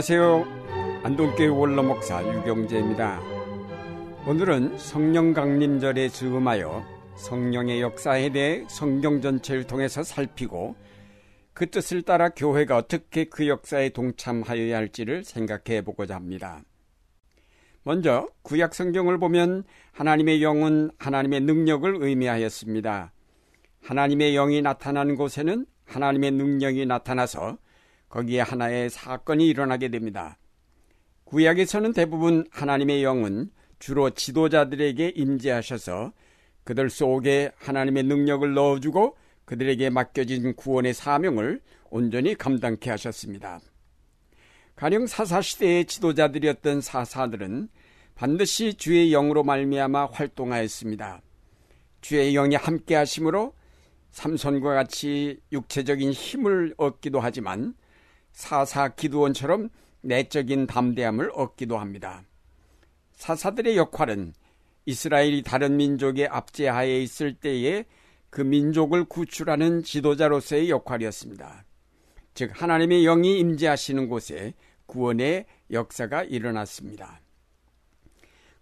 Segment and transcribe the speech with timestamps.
[0.00, 1.02] 안녕하세요.
[1.02, 3.20] 안동교회 원로목사 유경재입니다.
[4.26, 6.82] 오늘은 성령 강림절에 즈음하여
[7.16, 10.74] 성령의 역사에 대해 성경 전체를 통해서 살피고
[11.52, 16.62] 그 뜻을 따라 교회가 어떻게 그 역사에 동참하여야 할지를 생각해 보고자 합니다.
[17.82, 23.12] 먼저 구약 성경을 보면 하나님의 영은 하나님의 능력을 의미하였습니다.
[23.82, 27.58] 하나님의 영이 나타나는 곳에는 하나님의 능력이 나타나서
[28.10, 30.36] 거기에 하나의 사건이 일어나게 됩니다.
[31.24, 36.12] 구약에서는 대부분 하나님의 영은 주로 지도자들에게 임재하셔서
[36.64, 43.60] 그들 속에 하나님의 능력을 넣어주고 그들에게 맡겨진 구원의 사명을 온전히 감당케 하셨습니다.
[44.76, 47.68] 가령 사사 시대의 지도자들이었던 사사들은
[48.14, 51.22] 반드시 주의 영으로 말미암아 활동하였습니다.
[52.00, 53.54] 주의 영이 함께 하심으로
[54.10, 57.74] 삼손과 같이 육체적인 힘을 얻기도 하지만
[58.32, 59.70] 사사 기두원처럼
[60.02, 62.22] 내적인 담대함을 얻기도 합니다.
[63.12, 64.32] 사사들의 역할은
[64.86, 67.84] 이스라엘이 다른 민족의 압제하에 있을 때에
[68.30, 71.64] 그 민족을 구출하는 지도자로서의 역할이었습니다.
[72.34, 74.54] 즉 하나님의 영이 임재하시는 곳에
[74.86, 77.20] 구원의 역사가 일어났습니다.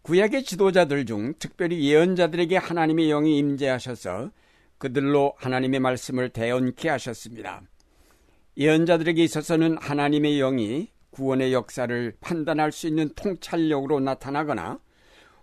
[0.03, 4.31] 구약의 지도자들 중 특별히 예언자들에게 하나님의 영이 임재하셔서
[4.79, 7.63] 그들로 하나님의 말씀을 대언케 하셨습니다.
[8.59, 14.81] 예언자들에게 있어서는 하나님의 영이 구원의 역사를 판단할 수 있는 통찰력으로 나타나거나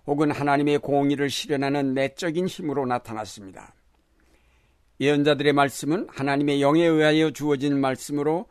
[0.06, 3.74] 혹은 하나님의 공의를 실현하는 내적인 힘으로 나타났습니다.
[5.00, 8.48] 예언자들의 말씀은 하나님의 영에 의하여 주어진 말씀으로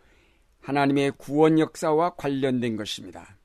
[0.60, 3.36] 하나님의 구원 역사와 관련된 것입니다.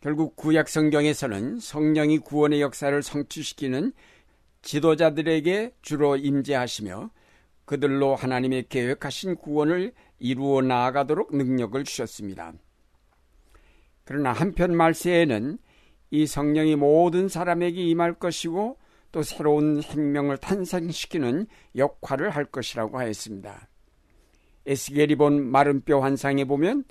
[0.00, 3.92] 결국 구약 성경에서는 성령이 구원의 역사를 성취시키는
[4.62, 7.10] 지도자들에게 주로 임재하시며
[7.70, 12.52] 그들로 하나님의 계획하신 구원을 이루어 나아가도록 능력을 주셨습니다.
[14.02, 15.56] 그러나 한편 말세에는
[16.10, 18.76] 이 성령이 모든 사람에게 임할 것이고
[19.12, 23.68] 또 새로운 생명을 탄생시키는 역할을 할 것이라고 하였습니다.
[24.66, 26.82] 에스겔이 본 마른 뼈 환상에 보면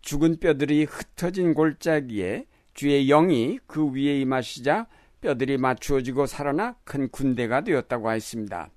[0.00, 4.88] 죽은 뼈들이 흩어진 골짜기에 주의 영이 그 위에 임하시자
[5.20, 8.70] 뼈들이 맞추어지고 살아나 큰 군대가 되었다고 하였습니다.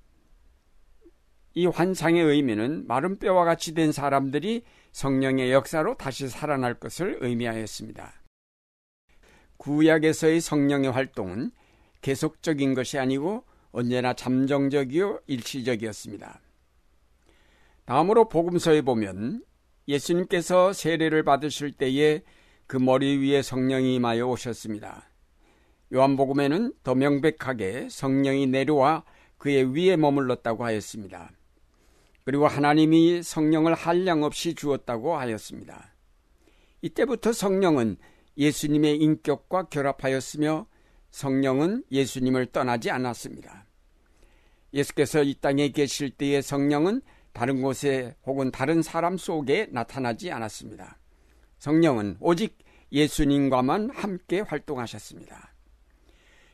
[1.54, 4.62] 이 환상의 의미는 마른 뼈와 같이 된 사람들이
[4.92, 8.12] 성령의 역사로 다시 살아날 것을 의미하였습니다.
[9.56, 11.50] 구약에서의 성령의 활동은
[12.00, 16.40] 계속적인 것이 아니고 언제나 잠정적이요 일시적이었습니다.
[17.84, 19.44] 다음으로 복음서에 보면
[19.86, 22.22] 예수님께서 세례를 받으실 때에
[22.66, 25.10] 그 머리 위에 성령이 임하여 오셨습니다.
[25.92, 29.04] 요한복음에는 더 명백하게 성령이 내려와
[29.38, 31.32] 그의 위에 머물렀다고 하였습니다.
[32.24, 35.94] 그리고 하나님이 성령을 한량 없이 주었다고 하였습니다.
[36.82, 37.96] 이때부터 성령은
[38.36, 40.66] 예수님의 인격과 결합하였으며
[41.10, 43.66] 성령은 예수님을 떠나지 않았습니다.
[44.72, 50.98] 예수께서 이 땅에 계실 때의 성령은 다른 곳에 혹은 다른 사람 속에 나타나지 않았습니다.
[51.58, 52.58] 성령은 오직
[52.92, 55.54] 예수님과만 함께 활동하셨습니다.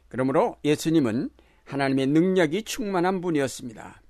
[0.08, 1.30] 그러므로 예수님은
[1.64, 4.02] 하나님의 능력이 충만한 분이었습니다.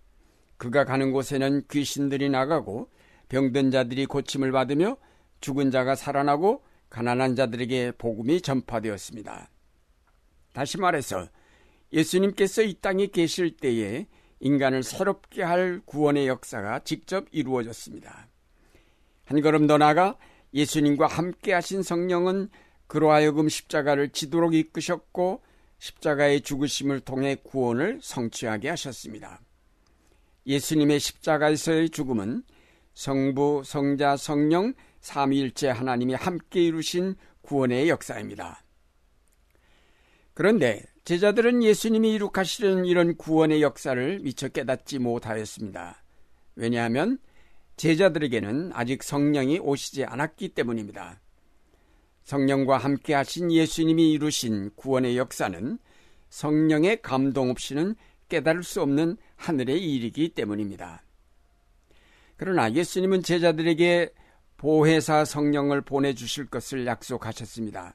[0.57, 2.91] 그가 가는 곳에는 귀신들이 나가고
[3.29, 4.97] 병든 자들이 고침을 받으며
[5.41, 9.51] 죽은 자가 살아나고 가난한 자들에게 복음이 전파되었습니다.
[10.53, 11.29] 다시 말해서
[11.93, 14.07] 예수님께서 이 땅에 계실 때에
[14.41, 18.29] 인간을 새롭게 할 구원의 역사가 직접 이루어졌습니다.
[19.25, 20.17] 한 걸음 더 나아가
[20.55, 22.49] 예수님과 함께 하신 성령은
[22.87, 25.43] 그로 하여금 십자가를 지도록 이끄셨고
[25.79, 29.41] 십자가의 죽으심을 통해 구원을 성취하게 하셨습니다.
[30.47, 32.43] 예수님의 십자가에서의 죽음은
[32.95, 38.63] 성부, 성자, 성령, 삼위일체 하나님이 함께 이루신 구원의 역사입니다.
[40.35, 46.03] 그런데 제자들은 예수님이 이룩하시는 이런 구원의 역사를 미처 깨닫지 못하였습니다.
[46.57, 47.19] 왜냐하면
[47.77, 51.21] 제자들에게는 아직 성령이 오시지 않았기 때문입니다.
[52.25, 55.79] 성령과 함께 하신 예수님이 이루신 구원의 역사는
[56.29, 57.95] 성령의 감동 없이는
[58.29, 61.03] 깨달을 수 없는 하늘의 일이기 때문입니다.
[62.37, 64.11] 그러나 예수님은 제자들에게
[64.57, 67.95] 보혜사 성령을 보내주실 것을 약속하셨습니다.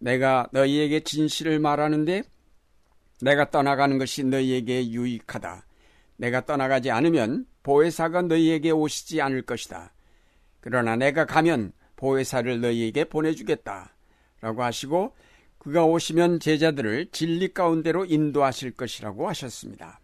[0.00, 2.22] 내가 너희에게 진실을 말하는데
[3.22, 5.66] 내가 떠나가는 것이 너희에게 유익하다.
[6.18, 9.92] 내가 떠나가지 않으면 보혜사가 너희에게 오시지 않을 것이다.
[10.60, 13.94] 그러나 내가 가면 보혜사를 너희에게 보내주겠다.
[14.40, 15.14] 라고 하시고
[15.66, 19.98] 그가 오시면 제자들을 진리 가운데로 인도하실 것이라고 하셨습니다.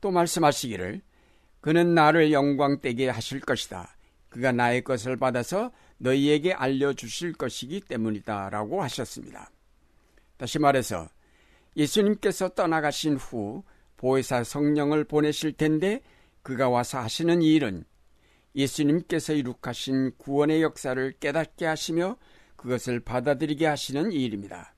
[0.00, 1.00] 또 말씀하시기를
[1.60, 3.96] 그는 나를 영광되게 하실 것이다.
[4.28, 8.50] 그가 나의 것을 받아서 너희에게 알려주실 것이기 때문이다.
[8.50, 9.48] 라고 하셨습니다.
[10.38, 11.08] 다시 말해서
[11.76, 13.62] 예수님께서 떠나가신 후
[13.96, 16.00] 보혜사 성령을 보내실 텐데
[16.42, 17.84] 그가 와서 하시는 일은
[18.56, 22.16] 예수님께서 이룩하신 구원의 역사를 깨닫게 하시며
[22.64, 24.74] 그것을 받아들이게 하시는 일입니다.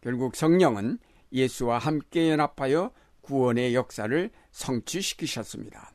[0.00, 0.98] 결국 성령은
[1.32, 2.90] 예수와 함께 연합하여
[3.20, 5.92] 구원의 역사를 성취시키셨습니다.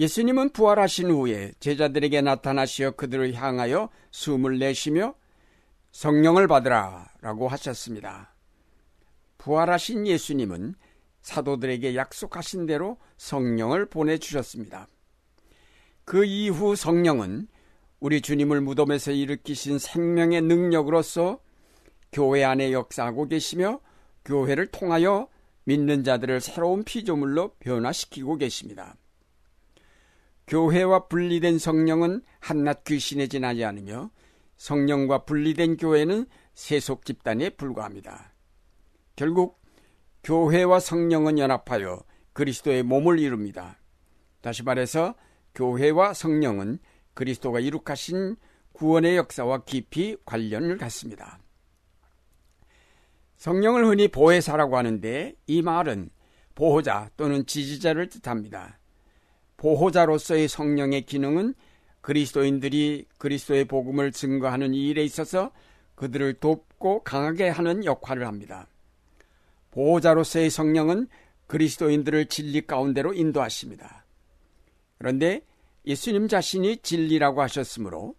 [0.00, 5.14] 예수님은 부활하신 후에 제자들에게 나타나시어 그들을 향하여 숨을 내쉬며
[5.92, 8.34] 성령을 받으라 라고 하셨습니다.
[9.38, 10.74] 부활하신 예수님은
[11.22, 14.88] 사도들에게 약속하신 대로 성령을 보내주셨습니다.
[16.04, 17.46] 그 이후 성령은
[18.00, 21.40] 우리 주님을 무덤에서 일으키신 생명의 능력으로서
[22.12, 23.80] 교회 안에 역사하고 계시며
[24.24, 25.28] 교회를 통하여
[25.64, 28.96] 믿는 자들을 새로운 피조물로 변화시키고 계십니다.
[30.46, 34.10] 교회와 분리된 성령은 한낱 귀신에 지나지 않으며
[34.56, 38.32] 성령과 분리된 교회는 세속 집단에 불과합니다.
[39.14, 39.60] 결국
[40.24, 42.02] 교회와 성령은 연합하여
[42.32, 43.78] 그리스도의 몸을 이룹니다.
[44.40, 45.14] 다시 말해서
[45.54, 46.78] 교회와 성령은
[47.18, 48.36] 그리스도가 이룩하신
[48.74, 51.40] 구원의 역사와 깊이 관련을 갖습니다.
[53.38, 56.10] 성령을 흔히 보혜사라고 하는데 이 말은
[56.54, 58.78] 보호자 또는 지지자를 뜻합니다.
[59.56, 61.54] 보호자로서의 성령의 기능은
[62.02, 65.50] 그리스도인들이 그리스도의 복음을 증거하는 일에 있어서
[65.96, 68.68] 그들을 돕고 강하게 하는 역할을 합니다.
[69.72, 71.08] 보호자로서의 성령은
[71.48, 74.04] 그리스도인들을 진리 가운데로 인도하십니다.
[74.98, 75.42] 그런데
[75.86, 78.14] 예수님 자신이 진리라고 하셨으므로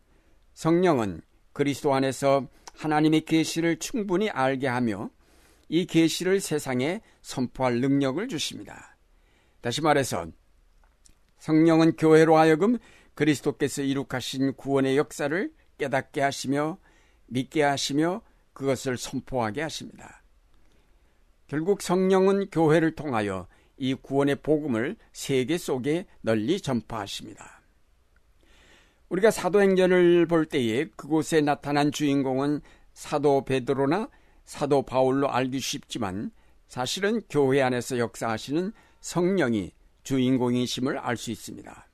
[0.54, 1.22] 성령은
[1.54, 5.10] 그리스도 안에서 하나님의 계시를 충분히 알게 하며
[5.68, 8.98] 이 계시를 세상에 선포할 능력을 주십니다.
[9.62, 10.28] 다시 말해서
[11.40, 12.78] 성령은 교회로 하여금
[13.14, 16.78] 그리스도께서 이룩하신 구원의 역사를 깨닫게 하시며
[17.28, 18.22] 믿게 하시며
[18.54, 20.24] 그것을 선포하게 하십니다.
[21.48, 23.48] 결국 성령은 교회를 통하여
[23.80, 27.62] 이 구원의 복음을 세계 속에 널리 전파하십니다.
[29.08, 32.62] 우리가 사도행전을 볼 때에 그곳에 나타난 주인공은
[32.94, 34.10] 사도 베드로나
[34.46, 36.32] 사도 바울로 알기 쉽지만
[36.68, 39.72] 사실은 교회 안에서 역사하시는 성령이
[40.04, 41.88] 주인공이심을 알 수 있습니다.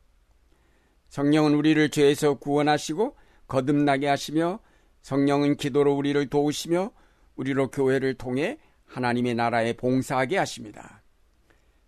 [1.10, 3.16] 성령은 우리를 죄에서 구원하시고
[3.48, 4.60] 거듭나게 하시며
[5.02, 6.92] 성령은 기도로 우리를 도우시며
[7.36, 11.04] 우리로 교회를 통해 하나님의 나라에 봉사하게 하십니다.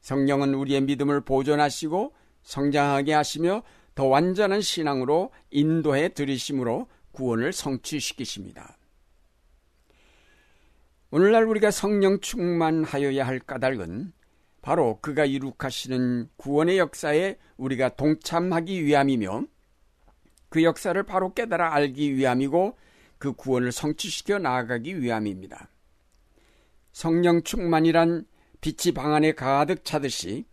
[0.07, 3.63] 성령은 우리의 믿음을 보존하시고 성장하게 하시며
[3.93, 8.77] 더 완전한 신앙으로 인도해 들이심으로 구원을 성취시키십니다.
[11.11, 14.13] 오늘날 우리가 성령 충만하여야 할 까닭은
[14.61, 19.43] 바로 그가 이룩하시는 구원의 역사에 우리가 동참하기 위함이며
[20.47, 22.77] 그 역사를 바로 깨달아 알기 위함이고
[23.17, 25.69] 그 구원을 성취시켜 나아가기 위함입니다.
[26.93, 28.25] 성령 충만이란
[28.61, 30.45] 빛이 방 안에 가득 차듯이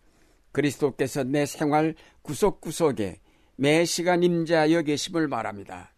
[0.51, 3.19] 그리스도께서 내 생활 구석구석에
[3.57, 5.93] 매 시간 임재하여 계심을 말합니다.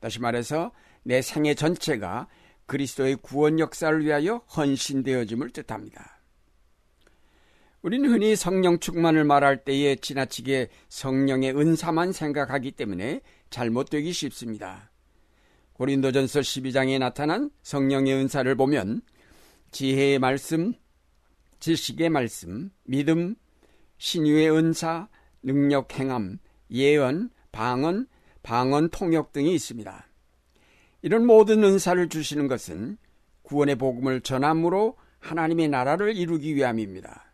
[0.00, 0.72] 다시 말해서
[1.02, 2.28] 내 생애 전체가
[2.66, 6.22] 그리스도의 구원 역사를 위하여 헌신되어짐을 뜻합니다.
[7.82, 13.20] 우리는 흔히 성령 충만을 말할 때에 지나치게 성령의 은사만 생각하기 때문에
[13.50, 14.92] 잘못되기 쉽습니다.
[15.72, 19.02] 고린도전서 12장에 나타난 성령의 은사를 보면
[19.72, 20.74] 지혜의 말씀,
[21.62, 23.36] 지식의 말씀, 믿음,
[23.98, 25.08] 신유의 은사,
[25.44, 26.40] 능력 행함,
[26.72, 28.08] 예언, 방언,
[28.42, 30.06] 방언 통역 등이 있습니다.
[31.02, 32.98] 이런 모든 은사를 주시는 것은
[33.42, 37.32] 구원의 복음을 전함으로 하나님의 나라를 이루기 위함입니다.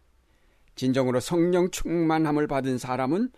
[0.75, 3.31] 진정으로 성령 충만함을 받은 사람은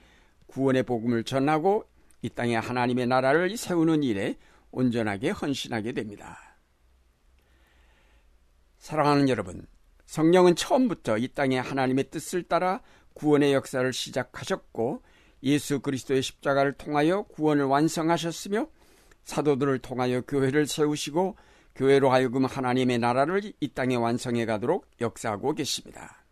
[0.48, 1.84] 구원의 복음을 전하고
[2.22, 4.36] 이 땅에 하나님의 나라를 세우는 일에
[4.72, 6.36] 온전하게 헌신하게 됩니다.
[8.78, 9.66] 사랑하는 여러분,
[10.10, 12.80] 성령은 처음부터 이 땅에 하나님의 뜻을 따라
[13.14, 15.02] 구원의 역사를 시작하셨고
[15.44, 18.66] 예수 그리스도의 십자가를 통하여 구원을 완성하셨으며
[19.22, 21.36] 사도들을 통하여 교회를 세우시고
[21.76, 26.24] 교회로 하여금 하나님의 나라를 이 땅에 완성해 가도록 역사하고 계십니다.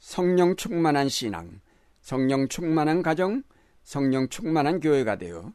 [0.00, 1.60] 성령 충만한 신앙,
[2.00, 3.44] 성령 충만한 가정,
[3.84, 5.52] 성령 충만한 교회가 되어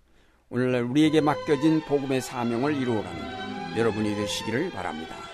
[0.47, 5.24] 오늘날 우리에게 맡겨진 복음의 사명을 이루어가는 여러분이 되시기를 바랍니다.